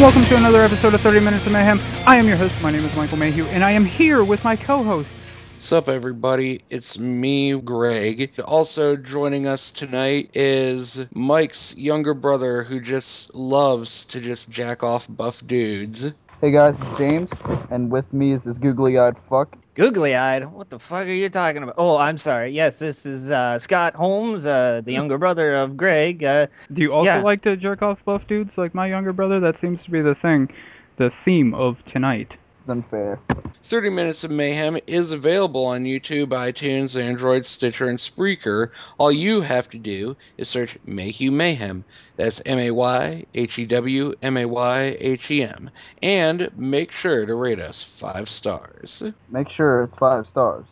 [0.00, 1.78] and welcome to another episode of 30 Minutes of Mayhem.
[2.06, 4.56] I am your host, my name is Michael Mayhew, and I am here with my
[4.56, 5.14] co-hosts.
[5.56, 6.64] What's up, everybody?
[6.70, 8.32] It's me, Greg.
[8.46, 15.04] Also joining us tonight is Mike's younger brother who just loves to just jack off
[15.06, 16.06] buff dudes.
[16.40, 17.28] Hey guys, it's James,
[17.70, 19.56] and with me is this googly-eyed fuck.
[19.74, 20.50] Googly eyed?
[20.50, 21.74] What the fuck are you talking about?
[21.76, 22.50] Oh, I'm sorry.
[22.52, 26.24] Yes, this is uh, Scott Holmes, uh, the younger brother of Greg.
[26.24, 27.22] Uh, Do you also Yeah.
[27.22, 29.38] like to jerk off buff dudes like my younger brother?
[29.38, 30.48] That seems to be the thing,
[30.96, 32.38] the theme of tonight.
[32.60, 33.18] It's unfair.
[33.64, 38.70] 30 Minutes of Mayhem is available on YouTube, iTunes, Android, Stitcher, and Spreaker.
[38.98, 41.84] All you have to do is search Mayhew Mayhem.
[42.16, 45.70] That's M A Y H E W M A Y H E M.
[46.02, 49.02] And make sure to rate us five stars.
[49.28, 50.64] Make sure it's five stars.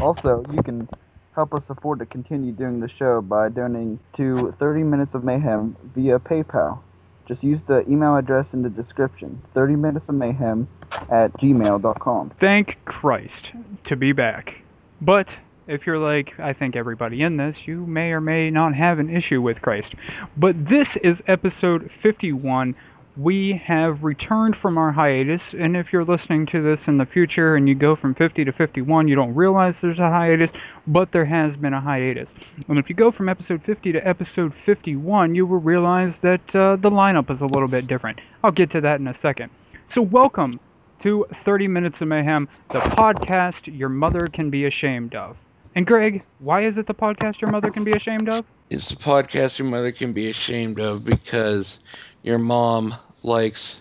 [0.00, 0.88] Also, you can
[1.34, 5.76] help us afford to continue doing the show by donating to 30 Minutes of Mayhem
[5.94, 6.80] via PayPal.
[7.26, 10.68] Just use the email address in the description, 30 Minutes of Mayhem
[11.10, 12.30] at gmail.com.
[12.38, 13.52] Thank Christ
[13.84, 14.62] to be back.
[15.00, 18.98] But if you're like, I think everybody in this, you may or may not have
[18.98, 19.94] an issue with Christ.
[20.36, 22.74] But this is episode 51.
[23.16, 27.54] We have returned from our hiatus, and if you're listening to this in the future
[27.54, 30.50] and you go from 50 to 51, you don't realize there's a hiatus,
[30.88, 32.34] but there has been a hiatus.
[32.66, 36.74] And if you go from episode 50 to episode 51, you will realize that uh,
[36.74, 38.20] the lineup is a little bit different.
[38.42, 39.52] I'll get to that in a second.
[39.86, 40.58] So, welcome
[40.98, 45.36] to 30 Minutes of Mayhem, the podcast your mother can be ashamed of.
[45.76, 48.44] And Greg, why is it the podcast your mother can be ashamed of?
[48.70, 51.78] It's the podcast your mother can be ashamed of because
[52.24, 53.76] your mom likes,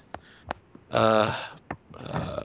[0.91, 1.37] uh,
[1.95, 2.43] uh,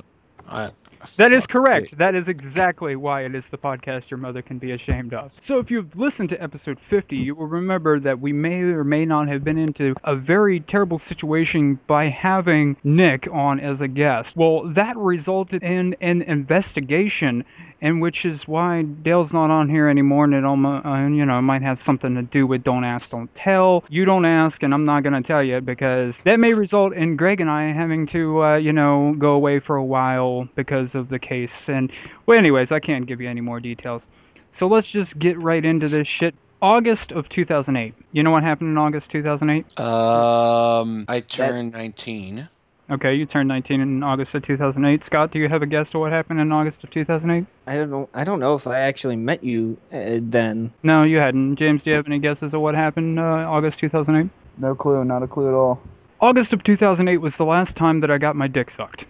[0.49, 0.71] I,
[1.17, 1.97] That is correct.
[1.99, 5.33] That is exactly why it is the podcast your mother can be ashamed of.
[5.41, 9.05] So if you've listened to episode 50, you will remember that we may or may
[9.05, 14.37] not have been into a very terrible situation by having Nick on as a guest.
[14.37, 17.45] Well, that resulted in an investigation
[17.81, 21.41] and which is why Dale's not on here anymore, and it almost, uh, you know,
[21.41, 23.85] might have something to do with don't ask, don't tell.
[23.89, 27.41] You don't ask, and I'm not gonna tell you because that may result in Greg
[27.41, 31.19] and I having to, uh, you know, go away for a while because of the
[31.19, 31.69] case.
[31.69, 31.93] And
[32.27, 34.07] well, anyways, I can't give you any more details.
[34.51, 36.35] So let's just get right into this shit.
[36.61, 37.95] August of 2008.
[38.13, 39.79] You know what happened in August 2008?
[39.79, 42.49] um, I turned 19.
[42.91, 45.05] Okay, you turned 19 in August of 2008.
[45.05, 47.47] Scott, do you have a guess to what happened in August of 2008?
[47.67, 48.09] I don't know.
[48.15, 50.73] I don't know if I actually met you uh, then.
[50.83, 51.57] No, you hadn't.
[51.57, 54.31] James, do you have any guesses of what happened uh, August 2008?
[54.57, 55.83] No clue, not a clue at all.
[56.21, 59.05] August of 2008 was the last time that I got my dick sucked.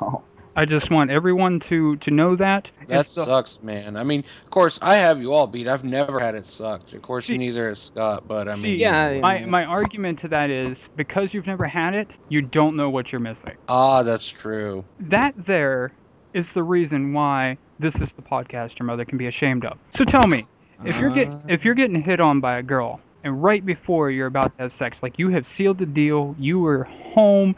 [0.00, 0.22] Oh,
[0.56, 2.70] I just want everyone to to know that.
[2.88, 3.96] That the- sucks, man.
[3.96, 5.68] I mean, of course, I have you all beat.
[5.68, 6.94] I've never had it sucked.
[6.94, 8.24] Of course, See- neither has Scott.
[8.26, 11.94] But I See, mean, Yeah, My my argument to that is because you've never had
[11.94, 13.52] it, you don't know what you're missing.
[13.68, 14.84] ah, that's true.
[14.98, 15.92] That there
[16.32, 19.78] is the reason why this is the podcast your mother can be ashamed of.
[19.90, 20.44] So tell me,
[20.84, 24.26] if you're get if you're getting hit on by a girl and right before you're
[24.26, 27.56] about to have sex, like you have sealed the deal, you were home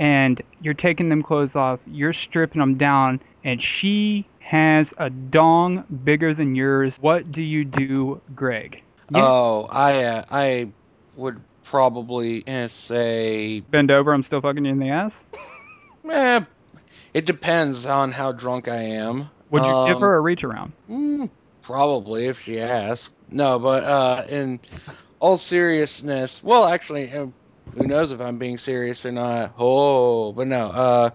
[0.00, 5.84] and you're taking them clothes off, you're stripping them down, and she has a dong
[6.04, 6.98] bigger than yours.
[7.00, 8.82] What do you do, Greg?
[9.10, 10.72] You Oh, I uh, I
[11.16, 15.24] would probably eh, say, bend over, I'm still fucking you in the ass.
[16.10, 16.40] eh,
[17.14, 19.30] it depends on how drunk I am.
[19.50, 20.72] Would you give Um, her a reach around?
[20.90, 21.30] Mm,
[21.62, 23.10] probably if she asks.
[23.28, 24.60] No, but uh, in
[25.20, 27.26] all seriousness, well, actually, uh,
[27.74, 29.54] who knows if I'm being serious or not?
[29.58, 30.66] Oh, but no.
[30.68, 31.10] Uh,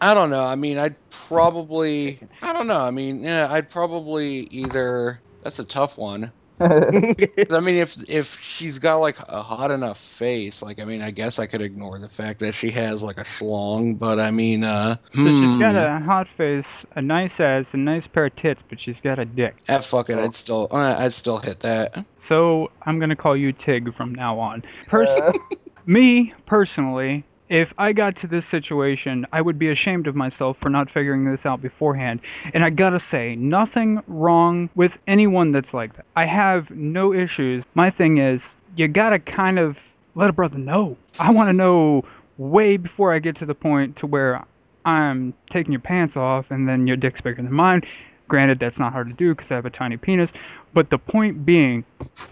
[0.00, 0.42] I don't know.
[0.42, 0.96] I mean, I'd
[1.28, 2.20] probably.
[2.42, 2.80] I don't know.
[2.80, 5.20] I mean, yeah, I'd probably either.
[5.42, 6.32] That's a tough one.
[6.58, 11.02] 'Cause, I mean, if if she's got like a hot enough face, like I mean,
[11.02, 14.30] I guess I could ignore the fact that she has like a schlong, but I
[14.30, 15.76] mean, uh, So she's got hmm.
[15.76, 19.24] a hot face, a nice ass, a nice pair of tits, but she's got a
[19.24, 19.62] dick.
[19.68, 22.04] Ah, fuck it, I'd still, uh, I'd still hit that.
[22.18, 24.62] So I'm gonna call you Tig from now on.
[24.88, 25.20] Pers-
[25.86, 30.70] me personally, if I got to this situation, I would be ashamed of myself for
[30.70, 32.20] not figuring this out beforehand.
[32.54, 36.06] And I gotta say, nothing wrong with anyone that's like that.
[36.16, 37.64] I have no issues.
[37.74, 39.78] My thing is, you gotta kind of
[40.14, 40.96] let a brother know.
[41.18, 42.04] I want to know
[42.38, 44.44] way before I get to the point to where
[44.84, 47.82] I'm taking your pants off and then your dick's bigger than mine.
[48.26, 50.32] Granted, that's not hard to do because I have a tiny penis.
[50.72, 51.84] But the point being,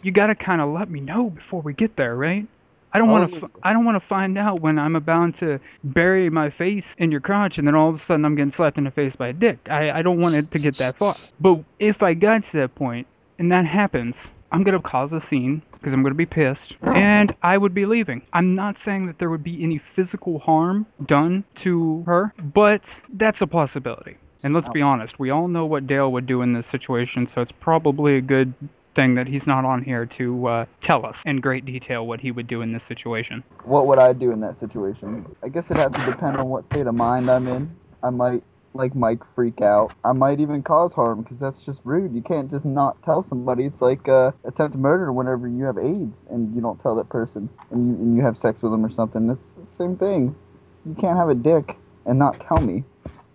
[0.02, 2.46] you gotta kind of let me know before we get there, right?
[2.94, 3.38] I don't want Oh.
[3.40, 3.50] to.
[3.62, 7.20] I don't want to find out when I'm about to bury my face in your
[7.20, 9.32] crotch, and then all of a sudden I'm getting slapped in the face by a
[9.32, 9.58] dick.
[9.70, 11.16] I, I don't want it to get that far.
[11.40, 13.06] But if I got to that point
[13.38, 17.56] and that happens, I'm gonna cause a scene because I'm gonna be pissed, and I
[17.58, 18.22] would be leaving.
[18.32, 23.40] I'm not saying that there would be any physical harm done to her, but that's
[23.40, 24.16] a possibility.
[24.44, 27.40] And let's be honest, we all know what Dale would do in this situation, so
[27.40, 28.52] it's probably a good
[28.94, 32.30] thing that he's not on here to uh, tell us in great detail what he
[32.30, 33.42] would do in this situation.
[33.64, 35.26] What would I do in that situation?
[35.42, 37.74] I guess it has to depend on what state of mind I'm in.
[38.02, 38.42] I might,
[38.74, 39.92] like Mike, freak out.
[40.04, 42.14] I might even cause harm because that's just rude.
[42.14, 43.64] You can't just not tell somebody.
[43.64, 47.48] It's like uh, attempted murder whenever you have AIDS and you don't tell that person
[47.70, 49.30] and you and you have sex with them or something.
[49.30, 49.40] It's
[49.70, 50.34] the same thing.
[50.84, 52.84] You can't have a dick and not tell me.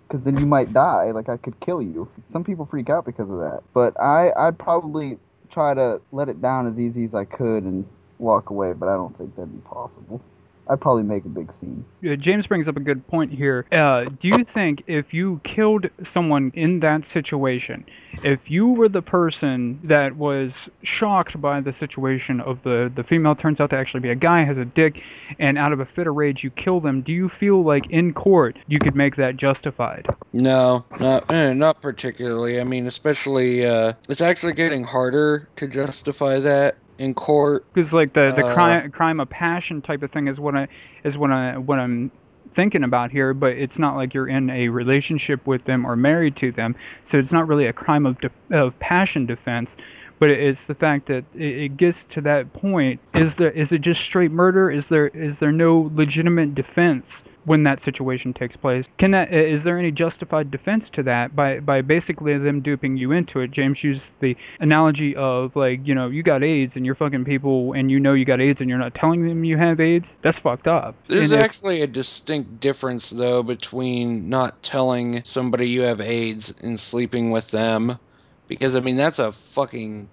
[0.07, 1.11] Because then you might die.
[1.11, 2.09] Like I could kill you.
[2.31, 3.61] Some people freak out because of that.
[3.73, 5.17] But I, I'd probably
[5.51, 7.85] try to let it down as easy as I could and
[8.19, 8.73] walk away.
[8.73, 10.21] But I don't think that'd be possible.
[10.69, 11.85] I'd probably make a big scene.
[12.05, 13.65] Uh, James brings up a good point here.
[13.71, 17.85] Uh, do you think if you killed someone in that situation,
[18.23, 23.35] if you were the person that was shocked by the situation of the the female
[23.35, 25.03] turns out to actually be a guy, has a dick,
[25.39, 28.13] and out of a fit of rage you kill them, do you feel like in
[28.13, 30.07] court you could make that justified?
[30.33, 32.59] No, not eh, not particularly.
[32.59, 37.65] I mean, especially uh, it's actually getting harder to justify that in court.
[37.73, 40.67] Because like the the Uh, crime crime of passion type of thing is what I
[41.03, 42.11] is what I what I'm
[42.51, 46.35] thinking about here, but it's not like you're in a relationship with them or married
[46.37, 49.75] to them, so it's not really a crime of de- of passion defense.
[50.19, 52.99] But it's the fact that it, gets to that point.
[53.13, 54.71] Is there is it just straight murder?
[54.71, 58.87] Is there is there no legitimate defense when that situation takes place?
[58.97, 63.11] Can that is there any justified defense to that by by basically them duping you
[63.11, 63.51] into it?
[63.51, 67.73] James used the analogy of like you know you got AIDS and you're fucking people
[67.73, 70.15] and you know you got AIDS and you're not telling them you have AIDS.
[70.23, 70.95] That's fucked up.
[71.07, 76.53] There's And if- actually a distinct difference, though, between not telling somebody you have AIDS
[76.61, 77.99] and sleeping with them.
[78.47, 80.09] Because, I mean, that's a fucking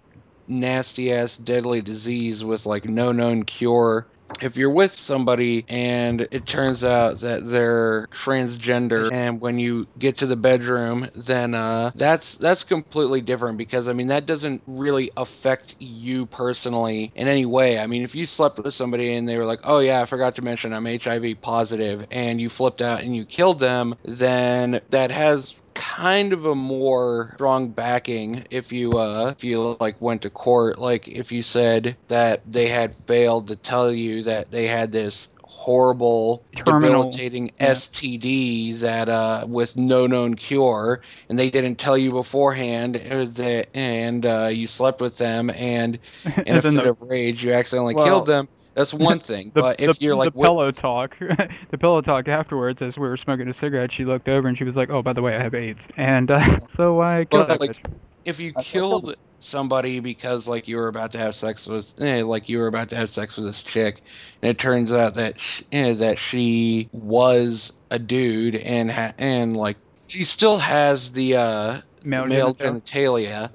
[0.48, 4.08] nasty ass deadly disease with, like, no known cure.
[4.40, 10.18] If you're with somebody and it turns out that they're transgender and when you get
[10.18, 15.10] to the bedroom then uh that's that's completely different because I mean that doesn't really
[15.16, 17.78] affect you personally in any way.
[17.78, 20.36] I mean if you slept with somebody and they were like, "Oh yeah, I forgot
[20.36, 25.10] to mention I'm HIV positive," and you flipped out and you killed them, then that
[25.10, 30.30] has kind of a more strong backing if you uh if you like went to
[30.30, 34.92] court like if you said that they had failed to tell you that they had
[34.92, 37.80] this horrible Terminal, debilitating yeah.
[37.80, 43.68] STD that uh with no known cure and they didn't tell you beforehand uh, that
[43.74, 45.98] and uh you slept with them and
[46.44, 49.60] in a fit the, of rage you accidentally Well- killed them that's one thing the,
[49.60, 51.16] but if the- you're like the with- pillow talk,
[51.70, 54.64] the pillow talk afterwards, as we were smoking a cigarette, she looked over and she
[54.64, 57.58] was like, "Oh, by the way, I have AIDS," and uh, so I killed Well,
[57.58, 57.98] that like, bitch.
[58.24, 61.66] if you I- I killed killed somebody because like you were about to have sex
[61.66, 64.02] with eh, like you were about to have sex with this chick
[64.40, 69.54] and it turns out that sh eh, that she was a dude and ha- and
[69.54, 72.80] like she still has the uh Male, male genital.
[72.80, 73.50] genitalia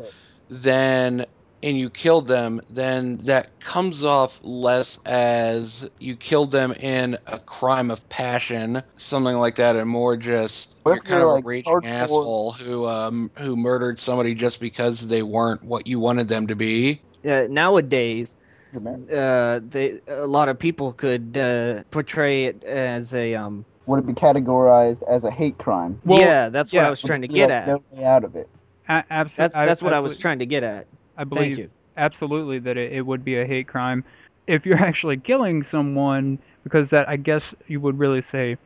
[0.49, 1.25] then
[1.61, 7.39] and you killed them then that comes off less as you killed them in a
[7.39, 11.43] crime of passion something like that and more just What you're kind you're, of like,
[11.43, 15.99] a raging hardcore- asshole who um who murdered somebody just because they weren't what you
[15.99, 18.35] wanted them to be Uh, nowadays,
[18.75, 23.65] uh, they, a lot of people could uh, portray it as a um.
[23.87, 25.99] Would it be categorized as a hate crime?
[26.05, 27.67] Well, yeah, that's what I was trying to get at.
[27.67, 28.47] No way out of it.
[28.87, 30.85] A- abso- That's that's what I, was belie- trying to get at.
[31.19, 34.05] I believe absolutely that it, it would be a hate crime
[34.47, 38.57] if you're actually killing someone because that I guess you would really say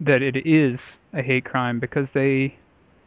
[0.00, 2.54] that it is a hate crime because they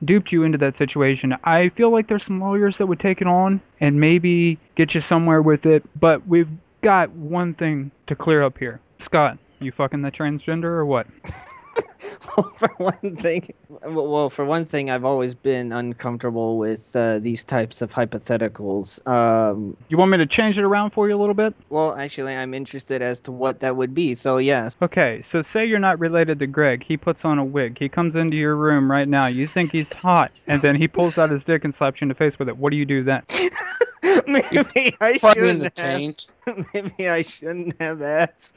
[0.03, 1.35] duped you into that situation.
[1.43, 5.01] I feel like there's some lawyers that would take it on and maybe get you
[5.01, 6.49] somewhere with it, but we've
[6.81, 8.79] got one thing to clear up here.
[8.99, 11.07] Scott, you fucking the transgender or what?
[12.57, 17.81] for one thing, well, for one thing, I've always been uncomfortable with uh, these types
[17.81, 19.05] of hypotheticals.
[19.07, 21.53] Um, You want me to change it around for you a little bit?
[21.69, 24.15] well, actually, I'm interested as to what that would be.
[24.15, 26.83] So yes, Okay, so say you're not related to Greg.
[26.83, 27.77] He puts on a wig.
[27.77, 29.27] He comes into your room right now.
[29.27, 32.09] You think he's hot, and then he pulls out his dick and slaps you in
[32.09, 32.57] the face with it.
[32.57, 33.23] What do you do then?
[34.27, 36.65] maybe I Probably in the shouldn't have.
[36.73, 38.53] Maybe I shouldn't have asked.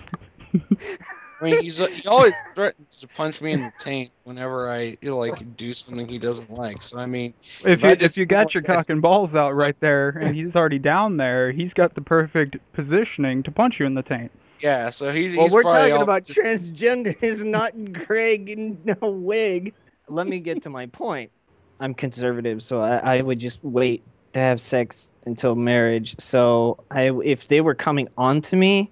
[1.40, 5.10] I mean, he's he always threatens to punch me in the taint whenever I you
[5.10, 6.82] know, like do something he doesn't like.
[6.82, 9.78] So I mean, If If you if you got your cock and balls out right
[9.80, 13.94] there and he's already down there, he's got the perfect positioning to punch you in
[13.94, 14.32] the taint.
[14.60, 14.90] yeah.
[14.90, 19.74] So he, Well, he's we're talking all- about transgenders, not Greg in a wig.
[20.08, 21.30] Let me get to my point.
[21.78, 24.02] I'm conservative, so I, I would just wait
[24.32, 26.18] to have sex until marriage.
[26.18, 28.90] So I, if they were coming on to me,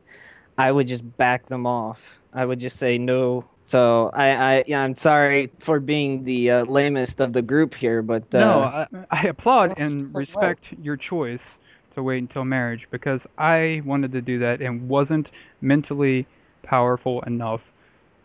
[0.58, 2.18] I would just back them off.
[2.32, 3.44] I would just say no.
[3.64, 8.02] So I, I yeah, I'm sorry for being the uh, lamest of the group here,
[8.02, 11.58] but uh, no, I, I applaud and it's like respect your choice
[11.96, 16.26] to wait until marriage because I wanted to do that and wasn't mentally
[16.62, 17.62] powerful enough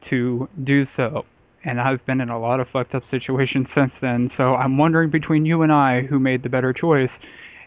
[0.02, 1.26] to do so.
[1.64, 4.30] And I've been in a lot of fucked up situations since then.
[4.30, 7.20] So I'm wondering between you and I who made the better choice.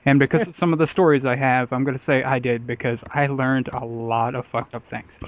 [0.05, 2.67] And because of some of the stories I have, I'm going to say I did
[2.67, 5.19] because I learned a lot of fucked up things.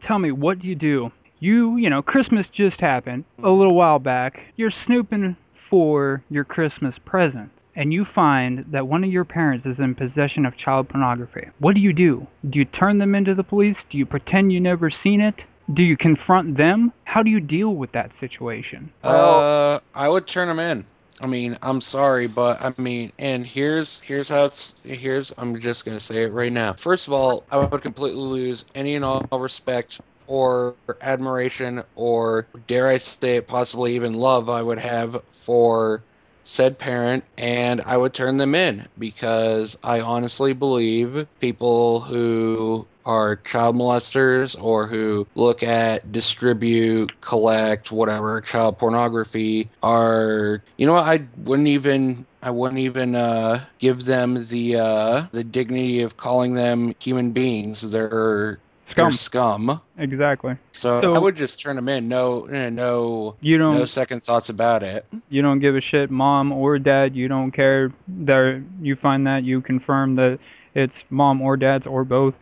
[0.00, 1.12] Tell me, what do you do?
[1.40, 4.42] You, you know, Christmas just happened a little while back.
[4.56, 9.80] You're snooping for your Christmas presents, and you find that one of your parents is
[9.80, 11.46] in possession of child pornography.
[11.58, 12.26] What do you do?
[12.48, 13.84] Do you turn them into the police?
[13.84, 15.44] Do you pretend you never seen it?
[15.72, 16.92] Do you confront them?
[17.04, 18.90] How do you deal with that situation?
[19.04, 20.86] Uh, I would turn them in.
[21.20, 25.84] I mean, I'm sorry, but I mean, and here's here's how it's here's I'm just
[25.84, 26.74] gonna say it right now.
[26.74, 32.86] First of all, I would completely lose any and all respect or admiration or dare
[32.86, 36.02] I say it, possibly even love I would have for
[36.44, 43.36] said parent and I would turn them in because I honestly believe people who are
[43.36, 51.26] child molesters or who look at, distribute, collect, whatever, child pornography are, you know I
[51.38, 52.26] wouldn't even.
[52.40, 57.80] I wouldn't even uh, give them the uh, the dignity of calling them human beings.
[57.80, 59.06] They're Scum.
[59.06, 59.80] they're scum.
[59.98, 60.56] Exactly.
[60.72, 62.08] So, So- I would just turn them in.
[62.08, 65.04] No, eh, no, You don't no second thoughts about it.
[65.28, 67.16] you don't give a shit, mom or dad.
[67.16, 67.92] You don't care.
[68.06, 70.38] There, you find that you confirm that
[70.74, 72.38] it's mom or dad's or both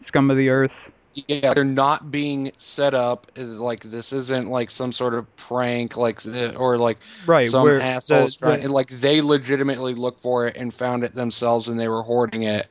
[0.00, 0.90] scum of the earth.
[1.12, 6.24] Yeah, they're not being set up like this isn't like some sort of prank, like
[6.24, 7.50] or like Right.
[7.50, 8.62] some assholes trying.
[8.62, 12.44] the, Like they legitimately looked for it and found it themselves and they were hoarding
[12.44, 12.68] it.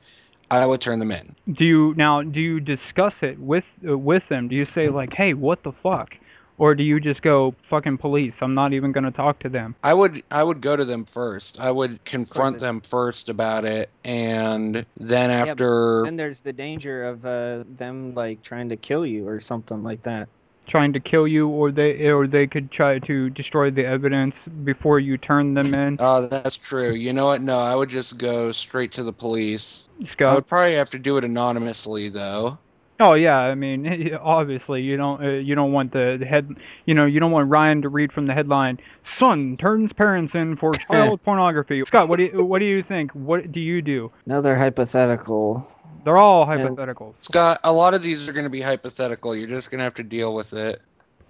[0.50, 1.36] I would turn them in.
[1.52, 2.22] do you now?
[2.22, 4.48] Do you discuss it with uh, with them?
[4.48, 6.18] Do you say like, "Hey, what the fuck,"
[6.60, 8.44] or do you just go "fucking police"?
[8.44, 9.76] I'm not even gonna talk to them.
[9.84, 11.58] I would I would go to them first.
[11.60, 17.06] I would confront them first about it, and then but after then there's the danger
[17.06, 20.30] of uh, them like trying to kill you or something like that.
[20.68, 25.00] Trying to kill you, or they or they could try to destroy the evidence before
[25.00, 25.98] you turn them in.
[26.00, 26.92] Oh, that's true.
[26.94, 27.42] You know what?
[27.42, 29.84] No, I would just go straight to the police.
[30.20, 32.60] I would probably have to do it anonymously, though.
[33.00, 36.94] Oh yeah, I mean, obviously you don't uh, you don't want the, the head you
[36.94, 38.80] know you don't want Ryan to read from the headline.
[39.04, 41.84] Son turns parents in for child pornography.
[41.86, 43.12] Scott, what do you what do you think?
[43.14, 44.12] What do you do?
[44.26, 45.68] Another hypothetical.
[46.04, 46.58] They're all Yeah.
[46.58, 47.16] hypotheticals.
[47.24, 49.36] Scott, a lot of these are going to be hypothetical.
[49.36, 50.82] You're just going to have to deal with it.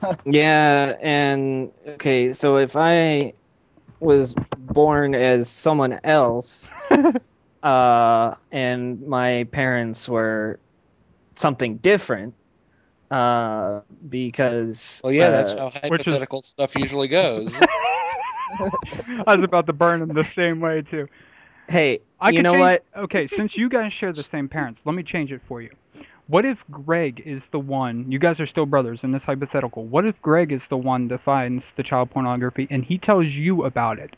[0.26, 3.34] Yeah, and okay, so if I
[4.00, 6.70] was born as someone else,
[7.64, 10.60] uh, and my parents were
[11.39, 12.34] something different,
[13.10, 17.51] uh, because Well, yeah, uh, that's how which is- hypothetical stuff usually goes.
[19.27, 21.08] I was about to burn him the same way too.
[21.69, 22.84] hey, I you know change, what?
[23.03, 25.69] Okay, since you guys share the same parents, let me change it for you.
[26.27, 28.12] What if Greg is the one?
[28.12, 29.86] You guys are still brothers in this hypothetical.
[29.86, 33.63] What if Greg is the one that finds the child pornography and he tells you
[33.63, 34.15] about it?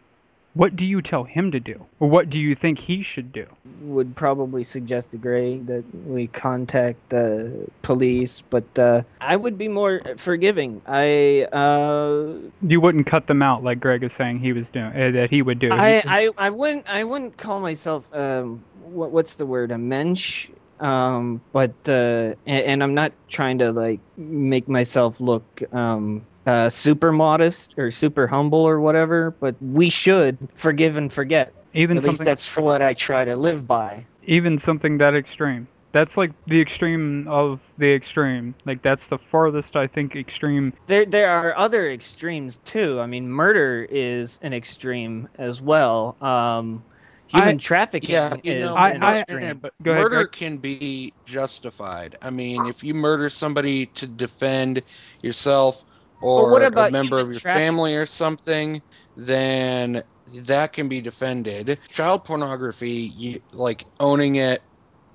[0.54, 3.46] What do you tell him to do, or what do you think he should do?
[3.84, 9.70] Would probably suggest to Gray that we contact the police, but uh, I would be
[9.70, 10.82] more forgiving.
[10.86, 15.12] I uh, You wouldn't cut them out like Greg is saying he was doing uh,
[15.12, 15.70] that he would do.
[15.72, 20.50] I, I, I wouldn't I wouldn't call myself um what, what's the word a mensch
[20.80, 26.70] um but uh and, and I'm not trying to like make myself look um uh
[26.70, 32.04] super modest or super humble or whatever but we should forgive and forget even at
[32.04, 35.68] least that's for what I try to live by even something that extreme.
[35.94, 38.56] That's like the extreme of the extreme.
[38.66, 40.74] Like that's the farthest I think extreme.
[40.88, 46.84] there there are other extremes too I mean murder is an extreme as well um
[47.28, 50.26] human I- trafficking yeah, you is know, I- an I- extreme but Go ahead, murder
[50.26, 50.32] Greg.
[50.32, 52.18] can be justified.
[52.22, 54.82] I mean, if you murder somebody to defend
[55.22, 55.84] yourself
[56.22, 57.42] or what a member of your trafficking?
[57.42, 58.82] family or something,
[59.16, 60.04] then
[60.46, 61.80] that can be defended.
[61.90, 64.62] Child pornography, you, like owning it,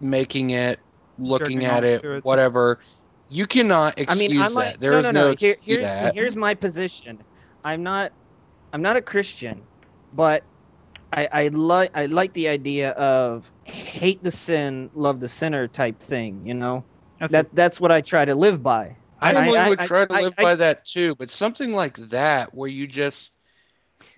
[0.00, 0.80] making it,
[1.18, 2.04] looking Jerking at it, it.
[2.22, 2.80] whatever,
[3.28, 4.54] You cannot I excuse mean, I'm that.
[4.54, 5.34] like, There no, is no, no.
[5.38, 6.14] Here, excuse here's that.
[6.14, 7.24] here's my position.
[7.64, 8.12] I'm not,
[8.72, 9.68] I'm not a Christian,
[10.12, 10.44] but
[11.12, 16.00] I I like I like the idea of hate the sin, love the sinner type
[16.00, 16.46] thing.
[16.46, 16.86] You know,
[17.20, 18.98] That's that that's what I try to live by.
[19.32, 22.54] I normally I- would I- try to live by that too, but something like that
[22.54, 23.30] where you just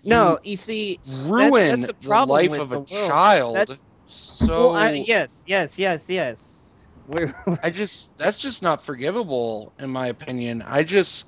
[0.04, 3.10] No, you see, ruin that's the the problem life of a world.
[3.10, 3.54] child.
[3.54, 6.86] That's- So well, I, yes, yes, yes, yes.
[7.06, 10.62] We're, I just that's just not forgivable in my opinion.
[10.62, 11.24] I just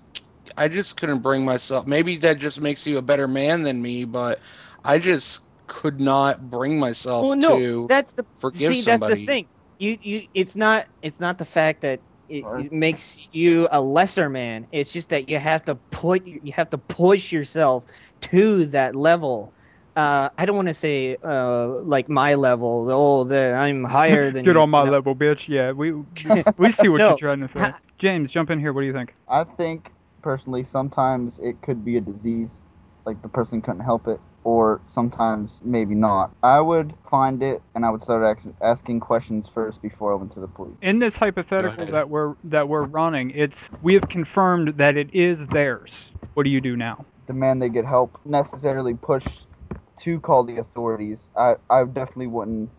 [0.57, 1.87] I just couldn't bring myself.
[1.87, 4.41] Maybe that just makes you a better man than me, but
[4.85, 8.83] I just could not bring myself well, no, to that's the forgive see.
[8.83, 9.49] That's the thing.
[9.79, 10.23] You, you.
[10.35, 10.87] It's not.
[11.03, 12.67] It's not the fact that it, Right.
[12.67, 14.69] it makes you a lesser man.
[14.73, 16.27] It's just that you have to put.
[16.27, 17.85] You have to push yourself
[18.23, 19.55] to that level.
[19.97, 22.89] Uh, I don't want to say uh, like my level.
[22.91, 24.45] Oh, that I'm higher than.
[24.45, 24.93] Get you, on my you know?
[24.93, 25.49] level, bitch.
[25.49, 25.93] Yeah, we
[26.59, 27.09] we see what No.
[27.11, 27.75] you're trying to say.
[27.99, 28.73] James, jump in here.
[28.73, 29.15] What do you think?
[29.29, 32.51] I think personally sometimes it could be a disease,
[33.05, 36.35] like the person couldn't help it, or sometimes maybe not.
[36.43, 40.33] I would find it and I would start ax- asking questions first before I went
[40.35, 40.77] to the police.
[40.81, 45.47] In this hypothetical that we're that we're running, it's we have confirmed that it is
[45.49, 46.13] theirs.
[46.35, 47.05] What do you do now?
[47.27, 49.25] Demand they get help, necessarily push
[50.03, 51.19] to call the authorities.
[51.37, 52.71] I, I definitely wouldn't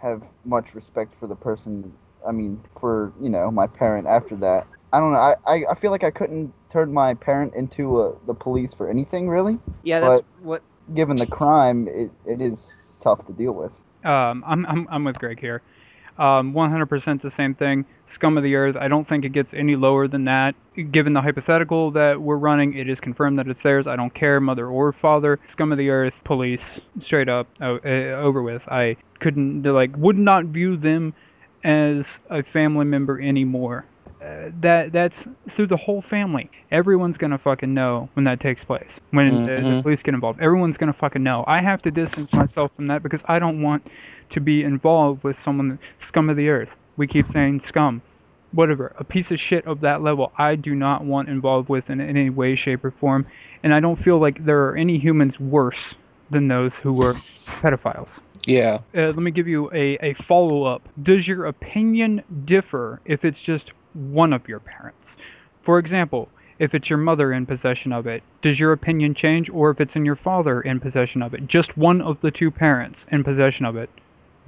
[0.00, 1.92] have much respect for the person.
[2.26, 4.66] I mean, for you know my parent after that.
[4.92, 5.18] I don't know.
[5.18, 8.88] I, I, I feel like I couldn't turn my parent into uh the police for
[8.88, 9.58] anything really.
[9.82, 10.62] Yeah, that's what.
[10.94, 12.58] Given the crime, it, it is
[13.02, 13.72] tough to deal with.
[14.04, 15.62] Um, I'm, I'm I'm with Greg here.
[16.18, 17.86] Um, 100% the same thing.
[18.06, 18.76] Scum of the earth.
[18.76, 20.54] I don't think it gets any lower than that.
[20.90, 23.86] Given the hypothetical that we're running, it is confirmed that it's theirs.
[23.86, 25.40] I don't care, mother or father.
[25.46, 27.88] Scum of the earth, police, straight up, uh, uh,
[28.20, 28.68] over with.
[28.68, 31.14] I couldn't like would not view them
[31.64, 33.86] as a family member anymore.
[34.22, 36.50] Uh, that that's through the whole family.
[36.70, 39.00] Everyone's gonna fucking know when that takes place.
[39.12, 39.82] When the, the Mhm.
[39.82, 41.42] police get involved, everyone's gonna fucking know.
[41.46, 43.88] I have to distance myself from that because I don't want
[44.30, 46.76] to be involved with someone scum of the earth.
[46.98, 48.02] We keep saying scum,
[48.52, 48.92] whatever.
[48.98, 52.28] A piece of shit of that level, I do not want involved with in any
[52.28, 53.26] way, shape, or form.
[53.62, 55.96] And I don't feel like there are any humans worse
[56.28, 57.14] than those who were
[57.46, 58.20] pedophiles.
[58.44, 58.80] Yeah.
[58.94, 60.88] Uh, let me give you a, a follow up.
[61.02, 65.16] Does your opinion differ if it's just one of your parents?
[65.62, 69.48] For example, if it's your mother in possession of it, does your opinion change?
[69.50, 72.50] Or if it's in your father in possession of it, just one of the two
[72.50, 73.90] parents in possession of it,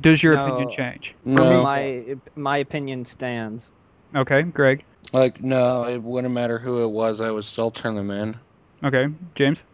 [0.00, 1.14] does your opinion change?
[1.24, 1.62] No.
[1.62, 3.72] My my opinion stands.
[4.14, 4.84] Okay, Greg.
[5.12, 7.20] Like no, it wouldn't matter who it was.
[7.20, 8.36] I would still turn them in.
[8.84, 9.64] Okay, James.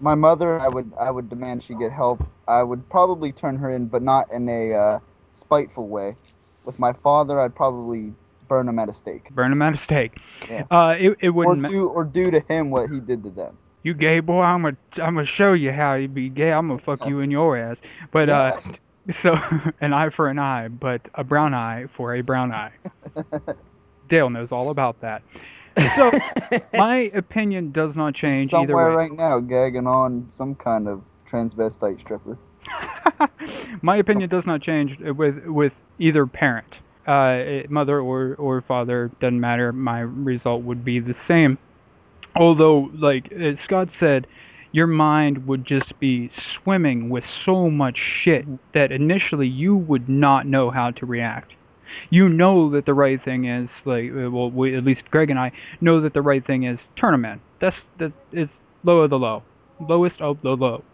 [0.00, 2.24] My mother, I would I would demand she get help.
[2.46, 4.98] I would probably turn her in, but not in a uh,
[5.40, 6.16] spiteful way.
[6.64, 8.14] With my father, I'd probably
[8.48, 10.18] burn them at a stake, Burn them at a stake.
[10.48, 10.64] Yeah.
[10.70, 11.60] Uh, it, it or wouldn't.
[11.60, 13.56] ma- do or do to him what he did to them.
[13.82, 16.52] you gay boy, I'm gonna I'm gonna show you how you be gay.
[16.52, 17.80] I'm gonna fuck you in your ass.
[18.10, 18.60] But uh,
[19.10, 19.38] so
[19.80, 22.72] an eye for an eye, but a brown eye for a brown eye.
[24.08, 25.22] Dale knows all about that.
[25.94, 26.10] So
[26.74, 28.94] my opinion does not change either somewhere way.
[28.94, 32.36] right now, gagging on some kind of transvestite stripper.
[33.82, 39.10] my opinion does not change with with either parent, uh, mother or or father.
[39.18, 39.72] Doesn't matter.
[39.72, 41.58] My result would be the same.
[42.36, 44.26] Although, like uh, Scott said,
[44.70, 50.46] your mind would just be swimming with so much shit that initially you would not
[50.46, 51.56] know how to react.
[52.10, 55.38] You know that the right thing is like, uh, well, we, at least Greg and
[55.38, 56.90] I know that the right thing is
[57.24, 57.40] in.
[57.58, 59.42] That's that it's low of the low,
[59.80, 60.84] lowest of the low.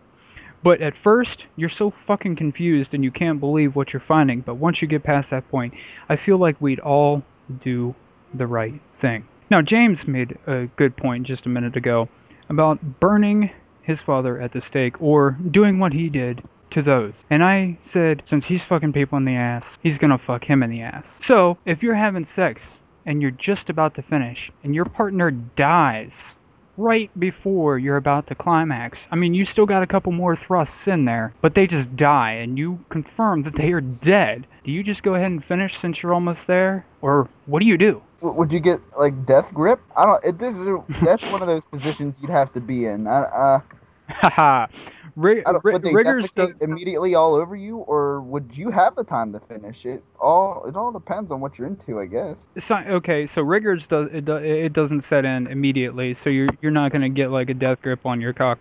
[0.64, 4.40] But at first, you're so fucking confused and you can't believe what you're finding.
[4.40, 5.74] But once you get past that point,
[6.08, 7.22] I feel like we'd all
[7.60, 7.94] do
[8.32, 9.28] the right thing.
[9.50, 12.08] Now, James made a good point just a minute ago
[12.48, 13.50] about burning
[13.82, 17.26] his father at the stake or doing what he did to those.
[17.28, 20.70] And I said, since he's fucking people in the ass, he's gonna fuck him in
[20.70, 21.18] the ass.
[21.22, 26.32] So, if you're having sex and you're just about to finish and your partner dies
[26.76, 29.06] right before you're about to climax.
[29.10, 32.32] I mean, you still got a couple more thrusts in there, but they just die
[32.32, 34.46] and you confirm that they are dead.
[34.64, 36.84] Do you just go ahead and finish since you're almost there?
[37.02, 38.02] Or what do you do?
[38.22, 39.80] Would you get like death grip?
[39.96, 40.24] I don't.
[40.24, 43.06] It, this is, that's one of those positions you'd have to be in.
[43.06, 43.60] I, uh,
[44.08, 44.66] Haha.
[45.16, 48.96] Rig- I don't, would they rigor mortis, immediately all over you, or would you have
[48.96, 50.02] the time to finish it?
[50.20, 52.36] All it all depends on what you're into, I guess.
[52.58, 56.72] so, okay, so rigor mortis it, do- it doesn't set in immediately, so you're you're
[56.72, 58.58] not gonna get like a death grip on your cock.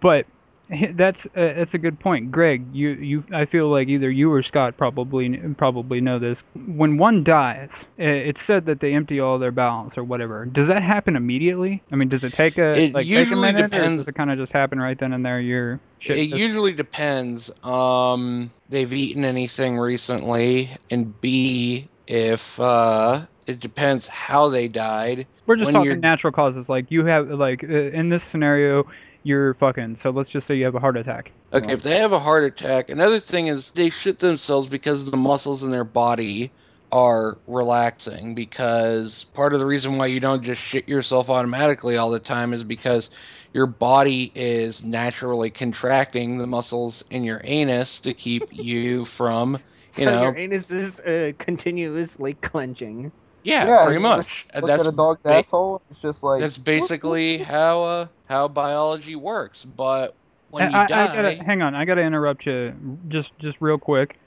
[0.00, 0.26] But
[0.68, 2.64] That's uh, that's a good point, Greg.
[2.72, 6.42] You you I feel like either you or Scott probably probably know this.
[6.66, 10.46] When one dies, it's said that they empty all their bowels or whatever.
[10.46, 11.82] Does that happen immediately?
[11.92, 14.30] I mean, does it take a It like take a minute, or does it kind
[14.30, 15.40] of just happen right then and there?
[15.40, 16.18] Your shit.
[16.18, 17.50] it just- usually depends.
[17.62, 25.26] Um, they've eaten anything recently, and B, if uh, it depends how they died.
[25.46, 26.68] We're just talking you're- natural causes.
[26.70, 28.86] Like you have like uh, in this scenario,
[29.22, 29.96] you're fucking.
[29.96, 31.32] So let's just say you have a heart attack.
[31.52, 35.16] Okay, if they have a heart attack, another thing is they shit themselves because the
[35.16, 36.52] muscles in their body
[36.90, 38.34] are relaxing.
[38.34, 42.52] Because part of the reason why you don't just shit yourself automatically all the time
[42.52, 43.10] is because
[43.52, 49.58] your body is naturally contracting the muscles in your anus to keep you from,
[49.92, 53.12] So you know, your anus is uh, continuously clenching.
[53.44, 54.46] Yeah, Yeah, pretty much.
[54.50, 55.82] And Look that's at a dog's ba- asshole.
[55.90, 59.64] It's just like that's basically how uh, how biology works.
[59.64, 60.14] But
[60.50, 61.74] when you I, I die, gotta hang on.
[61.74, 64.18] I gotta interrupt you just just real quick.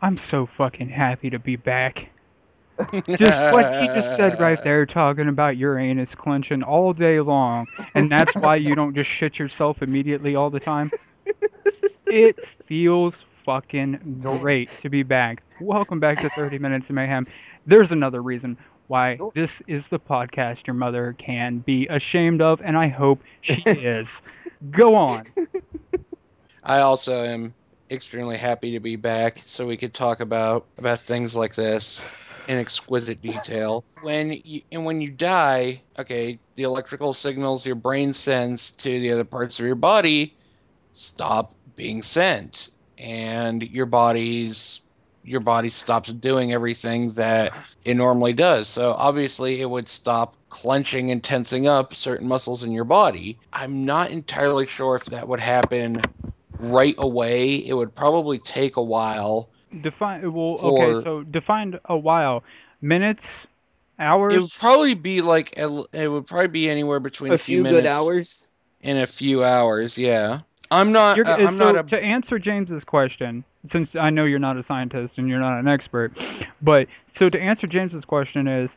[0.00, 2.10] I'm so fucking happy to be back.
[3.08, 7.66] Just what he just said right there, talking about your anus clenching all day long,
[7.94, 10.90] and that's why you don't just shit yourself immediately all the time.
[12.06, 15.42] It feels fucking great to be back.
[15.60, 17.26] Welcome back to 30 Minutes of Mayhem.
[17.66, 19.32] There's another reason why oh.
[19.34, 24.22] this is the podcast your mother can be ashamed of, and I hope she is.
[24.70, 25.24] Go on.
[26.64, 27.54] I also am
[27.90, 32.00] extremely happy to be back so we could talk about about things like this
[32.48, 33.84] in exquisite detail.
[34.02, 39.12] When you and when you die, okay, the electrical signals your brain sends to the
[39.12, 40.34] other parts of your body
[40.94, 44.80] stop being sent and your body's
[45.24, 47.52] your body stops doing everything that
[47.84, 48.68] it normally does.
[48.68, 53.38] So obviously it would stop clenching and tensing up certain muscles in your body.
[53.52, 56.02] I'm not entirely sure if that would happen
[56.58, 57.54] right away.
[57.54, 59.48] It would probably take a while.
[59.80, 60.58] Define well.
[60.62, 62.44] Okay, so define a while.
[62.80, 63.46] Minutes,
[63.98, 64.34] hours.
[64.34, 67.86] It would probably be like it would probably be anywhere between A few minutes good
[67.86, 68.46] hours.
[68.82, 69.98] and a few hours.
[69.98, 70.40] Yeah,
[70.74, 71.16] I'm not.
[71.16, 71.88] You're, uh, I'm so not a.
[71.88, 75.68] to answer James's question, since I know you're not a scientist and you're not an
[75.68, 76.12] expert,
[76.60, 78.76] but so to answer James's question is,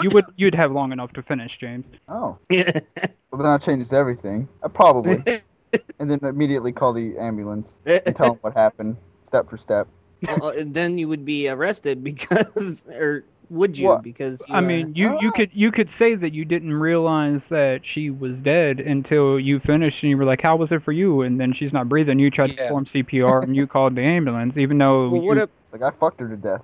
[0.00, 1.90] you would you'd have long enough to finish, James.
[2.08, 4.48] oh, well, then that changes everything.
[4.62, 5.16] I probably,
[5.98, 8.96] and then immediately call the ambulance and tell them what happened,
[9.28, 9.86] step for step.
[10.22, 13.88] well, uh, then you would be arrested because, or would you?
[13.88, 14.02] What?
[14.02, 15.36] Because you I are- mean, you you Ah.
[15.36, 20.02] could you could say that you didn't realize that she was dead until you finished,
[20.02, 22.18] and you were like, "How was it for you?" And then she's not breathing.
[22.18, 22.64] You tried to Yeah.
[22.68, 25.90] perform CPR, and you called the ambulance, even though Well, what you, if Like I
[25.90, 26.62] fucked her to death.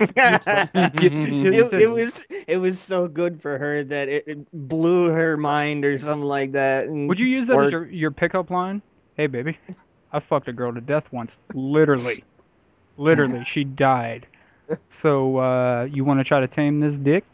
[1.00, 5.36] you- it, it was it was so good for her that it, it blew her
[5.36, 6.86] mind or something like that.
[6.86, 8.80] and- Would you use that as your, your pickup line?
[9.16, 9.58] Hey, baby,
[10.12, 11.38] I fucked a girl to death once.
[11.52, 12.24] Literally.
[12.96, 14.26] Literally, she died.
[14.88, 17.24] So, uh, you want to try to tame this dick?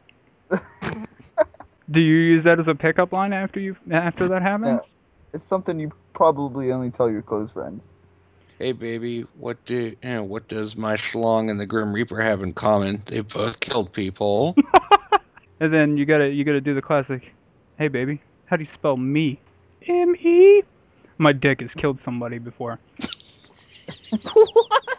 [1.91, 4.91] Do you use that as a pickup line after you after that happens?
[5.33, 7.81] It's something you probably only tell your close friends.
[8.59, 12.43] Hey baby, what do you know, what does my schlong and the Grim Reaper have
[12.43, 13.03] in common?
[13.07, 14.57] They both killed people.
[15.59, 17.33] And then you gotta you gotta do the classic.
[17.79, 19.41] Hey, baby, how do you spell me?
[19.89, 20.63] M E.
[21.19, 22.79] My dick has killed somebody before.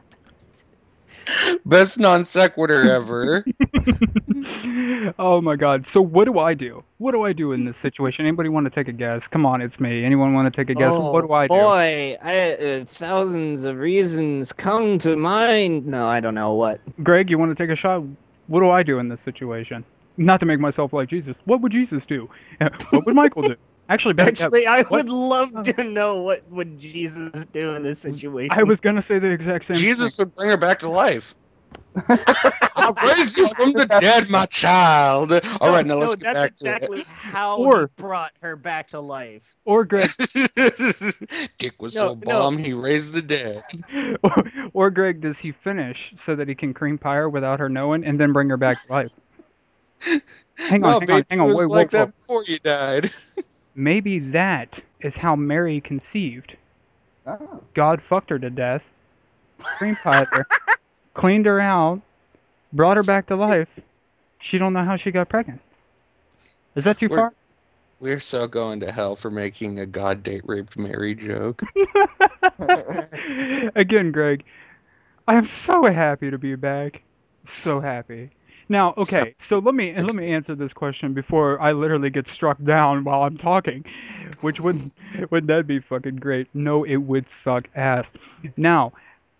[1.65, 3.45] Best non sequitur ever.
[5.19, 5.87] oh my god.
[5.87, 6.83] So what do I do?
[6.97, 8.25] What do I do in this situation?
[8.25, 9.27] Anybody want to take a guess?
[9.27, 10.03] Come on, it's me.
[10.03, 10.93] Anyone want to take a guess?
[10.93, 11.53] Oh, what do I do?
[11.53, 15.85] Boy, I, uh, thousands of reasons come to mind.
[15.85, 16.79] No, I don't know what.
[17.03, 18.03] Greg, you want to take a shot?
[18.47, 19.83] What do I do in this situation?
[20.17, 21.39] Not to make myself like Jesus.
[21.45, 22.29] What would Jesus do?
[22.89, 23.55] What would Michael do?
[23.89, 25.63] Actually, better yet, Actually, I what- would love oh.
[25.63, 28.57] to know what would Jesus do in this mm, situation.
[28.57, 29.77] I was gonna say the exact same.
[29.77, 29.87] Thing.
[29.87, 30.25] Jesus thing.
[30.25, 31.33] would bring her back to life.
[32.75, 35.31] I'll raise you from the dead, my child.
[35.31, 37.05] All right, now no, let's get that's back exactly to it.
[37.07, 39.55] That's exactly how Or- he brought her back to life.
[39.65, 40.11] Or Greg.
[41.57, 42.19] Dick was No, so no.
[42.25, 43.63] bomb he raised the dead.
[44.23, 47.69] or, or Greg, does he finish so that he can cream pie her without her
[47.69, 49.11] knowing, and then bring her back to life?
[50.55, 51.47] Hang no, on, hang on, hang on.
[51.55, 52.13] Wait, like wait, that wait.
[52.21, 53.11] before you died.
[53.77, 56.57] Maybe that is how Mary conceived.
[57.27, 57.61] Oh.
[57.75, 58.89] God fucked her to death,
[59.59, 60.47] cream pied her,
[61.13, 62.01] cleaned her out,
[62.73, 63.69] brought her back to life.
[64.39, 65.61] She don't know how she got pregnant.
[66.75, 67.33] Is that too We're- far?
[67.99, 71.63] We're so going to hell for making a God date raped Mary joke.
[73.75, 74.43] Again, Greg,
[75.27, 77.01] I am so happy to be back.
[77.45, 78.29] So happy.
[78.69, 82.61] Now, okay, so let me let me answer this question before I literally get struck
[82.61, 83.85] down while I'm talking,
[84.41, 84.91] which would
[85.29, 86.47] would that be fucking great?
[86.53, 88.11] No, it would suck ass.
[88.57, 88.91] Now,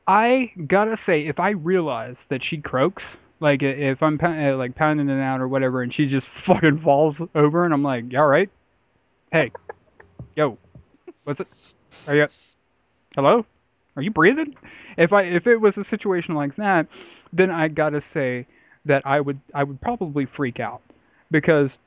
[0.07, 5.09] I gotta say, if I realize that she croaks, like if I'm uh, like pounding
[5.09, 8.27] it out or whatever, and she just fucking falls over, and I'm like, "You all
[8.27, 8.49] right?
[9.31, 9.51] Hey,
[10.37, 10.57] yo,
[11.25, 11.47] what's it?
[12.07, 12.27] Are you?
[13.13, 13.45] Hello?
[13.97, 14.55] Are you breathing?"
[14.95, 16.87] If I if it was a situation like that,
[17.33, 18.47] then I gotta say
[18.87, 20.81] that I would I would probably freak out
[21.31, 21.77] because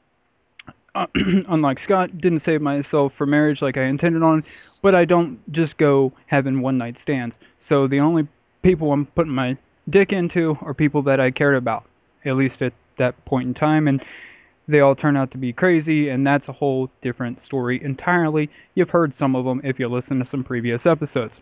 [0.95, 4.45] uh, unlike Scott, didn't save myself for marriage like I intended on,
[4.83, 7.39] but I don't just go having one night stands.
[7.59, 8.27] So the only
[8.63, 9.57] people I'm putting my
[9.89, 11.85] dick into are people that I cared about,
[12.25, 14.05] at least at that point in time, and
[14.69, 18.51] they all turn out to be crazy, and that's a whole different story entirely.
[18.75, 21.41] You've heard some of them if you listen to some previous episodes.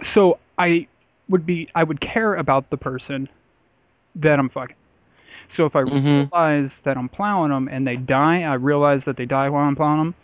[0.00, 0.88] So I
[1.28, 3.28] would be I would care about the person
[4.16, 4.76] that I'm fucking.
[5.48, 6.30] So if I Mhm.
[6.32, 9.76] realize that I'm plowing them and they die, I realize that they die while I'm
[9.76, 10.14] plowing them,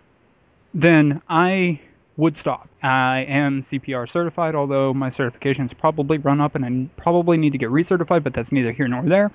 [0.74, 1.80] then I
[2.16, 2.68] would stop.
[2.82, 7.58] I am CPR certified, although my certification's probably run up and I probably need to
[7.58, 9.30] get recertified, but that's neither here nor there.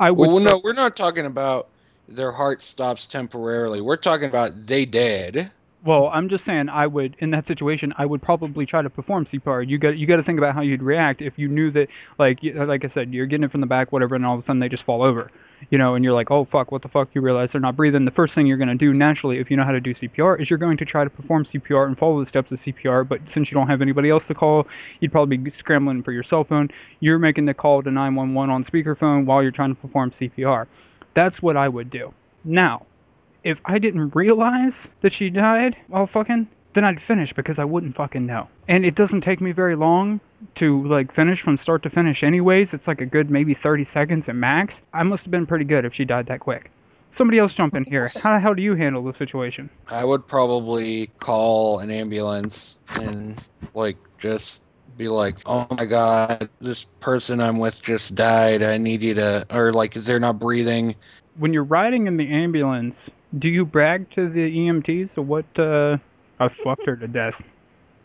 [0.00, 1.68] I would Well, stop- no, we're not talking about
[2.08, 3.80] their heart stops temporarily.
[3.80, 5.50] We're talking about they dead.
[5.84, 9.26] Well, I'm just saying I would in that situation I would probably try to perform
[9.26, 9.66] CPR.
[9.68, 11.88] You got you got to think about how you'd react if you knew that
[12.18, 14.42] like like I said you're getting it from the back whatever and all of a
[14.42, 15.30] sudden they just fall over.
[15.70, 18.04] You know, and you're like, "Oh fuck, what the fuck?" You realize they're not breathing.
[18.04, 20.40] The first thing you're going to do naturally if you know how to do CPR
[20.40, 23.28] is you're going to try to perform CPR and follow the steps of CPR, but
[23.28, 24.68] since you don't have anybody else to call,
[25.00, 26.70] you'd probably be scrambling for your cell phone.
[27.00, 30.66] You're making the call to 911 on speakerphone while you're trying to perform CPR.
[31.14, 32.14] That's what I would do.
[32.44, 32.86] Now,
[33.48, 37.96] if I didn't realize that she died while fucking, then I'd finish because I wouldn't
[37.96, 38.46] fucking know.
[38.68, 40.20] And it doesn't take me very long
[40.56, 42.74] to like finish from start to finish anyways.
[42.74, 44.82] It's like a good maybe 30 seconds at max.
[44.92, 46.70] I must have been pretty good if she died that quick.
[47.10, 48.08] Somebody else jump in here.
[48.22, 49.70] How the hell do you handle the situation?
[49.88, 54.60] I would probably call an ambulance and like just
[54.98, 58.62] be like, "Oh my god, this person I'm with just died.
[58.62, 60.96] I need you to," or like, "They're not breathing."
[61.36, 65.98] When you're riding in the ambulance, do you brag to the EMTs or what uh
[66.38, 67.42] I fucked her to death.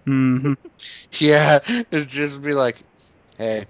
[0.05, 0.53] hmm
[1.19, 2.83] Yeah, it's just be like,
[3.38, 3.67] "Hey,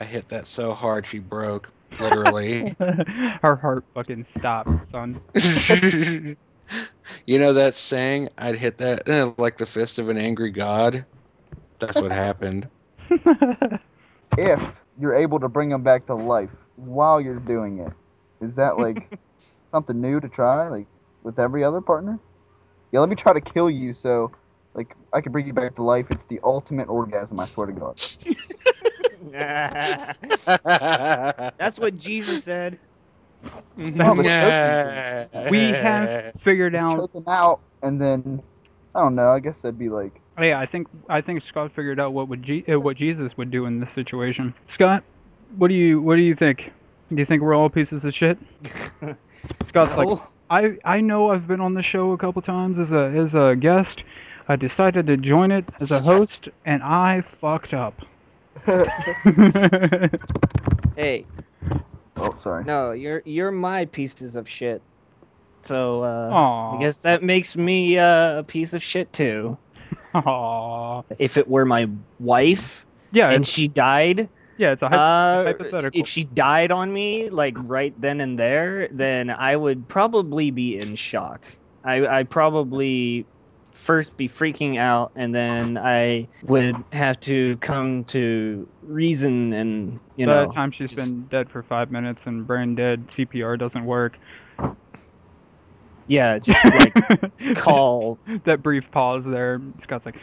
[0.00, 2.68] I hit that so hard she broke." Literally.
[3.42, 5.20] Her heart fucking stopped, son.
[5.34, 6.36] you
[7.38, 11.06] know that saying, I'd hit that eh, like the fist of an angry god?
[11.80, 12.68] That's what happened.
[14.36, 14.60] If
[14.98, 17.92] you're able to bring them back to life while you're doing it,
[18.44, 19.10] is that like
[19.70, 20.86] something new to try, like
[21.22, 22.18] with every other partner?
[22.92, 24.32] Yeah, let me try to kill you so,
[24.74, 26.06] like, I can bring you back to life.
[26.10, 27.38] It's the ultimate orgasm.
[27.38, 28.00] I swear to God.
[31.58, 32.78] That's what Jesus said.
[33.76, 38.42] That's- We have figured out Choke them out, and then
[38.94, 39.30] I don't know.
[39.30, 42.28] I guess that'd be like Oh, yeah, I think I think Scott figured out what
[42.28, 44.54] would Je- uh, what Jesus would do in this situation.
[44.66, 45.04] Scott,
[45.56, 46.72] what do you what do you think?
[47.10, 48.38] Do you think we're all pieces of shit?
[49.66, 50.18] Scott's like,
[50.50, 53.56] I I know I've been on the show a couple times as a as a
[53.56, 54.04] guest.
[54.48, 58.02] I decided to join it as a host, and I fucked up.
[60.96, 61.24] Hey,
[62.16, 62.64] oh sorry.
[62.64, 64.82] no, you're you're my pieces of shit.
[65.62, 66.76] So uh, Aw.
[66.76, 69.56] I guess that makes me uh, a piece of shit too.
[70.14, 71.02] Aw.
[71.18, 74.28] If it were my wife Yeah, and it's, she died,
[74.60, 75.98] yeah, it's a hypo- uh, hypothetical.
[76.00, 80.78] if she died on me like right then and there, then I would probably be
[80.78, 81.40] in shock.
[81.82, 83.24] I I probably
[83.72, 90.26] first be freaking out and then I would have to come to reason and you
[90.26, 93.58] By know the time she's just- been dead for five minutes and brain dead, CPR
[93.58, 94.18] doesn't work.
[96.06, 99.60] yeah just like call that brief pause there.
[99.78, 100.18] Scott's like,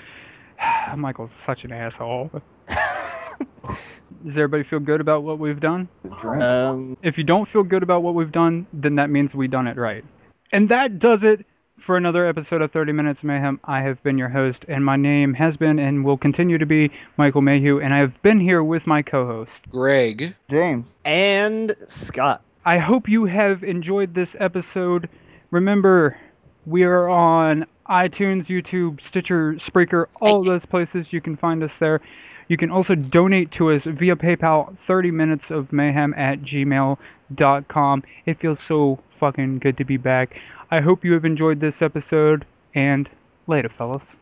[0.96, 2.30] Michael's such an asshole.
[4.26, 5.88] Does everybody feel good about what we've done?
[6.24, 9.68] Um If you don't feel good about what we've done, then that means we've done
[9.68, 10.04] it right.
[10.52, 11.46] And that does it
[11.78, 13.60] for another episode of 30 Minutes Mayhem.
[13.64, 16.92] I have been your host, and my name has been and will continue to be
[17.18, 19.70] Michael Mayhew, and I have been here with my co-host.
[19.70, 20.36] Greg.
[20.50, 20.86] James.
[21.06, 25.08] and Scott I hope you have enjoyed this episode.
[25.52, 26.18] Remember,
[26.66, 31.14] we are on iTunes, YouTube, Stitcher, Spreaker, all those places.
[31.14, 32.02] You can find us there.
[32.48, 38.04] You can also donate to us via PayPal, 30 minutes of mayhem at gmail.com.
[38.26, 40.40] It feels so fucking good to be back.
[40.72, 43.10] I hope you have enjoyed this episode, and
[43.48, 44.16] later, fellas.